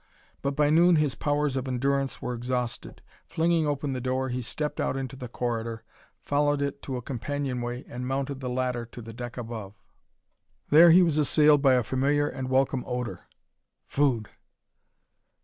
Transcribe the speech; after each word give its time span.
But 0.41 0.55
by 0.55 0.71
noon 0.71 0.95
his 0.95 1.13
powers 1.13 1.55
of 1.55 1.67
endurance 1.67 2.23
were 2.23 2.33
exhausted. 2.33 3.03
Flinging 3.27 3.67
open 3.67 3.93
the 3.93 4.01
door, 4.01 4.29
he 4.29 4.41
stepped 4.41 4.81
out 4.81 4.97
into 4.97 5.15
the 5.15 5.27
corridor, 5.27 5.83
followed 6.23 6.59
it 6.59 6.81
to 6.81 6.97
a 6.97 7.03
companionway 7.03 7.85
and 7.87 8.07
mounted 8.07 8.39
the 8.39 8.49
ladder 8.49 8.83
to 8.87 9.01
the 9.03 9.13
deck 9.13 9.37
above. 9.37 9.75
There 10.71 10.89
he 10.89 11.03
was 11.03 11.19
assailed 11.19 11.61
by 11.61 11.75
a 11.75 11.83
familiar 11.83 12.27
and 12.27 12.49
welcome 12.49 12.83
odor 12.87 13.25
food! 13.85 14.29